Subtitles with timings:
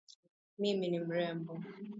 [0.59, 1.59] Mimi ni mrembo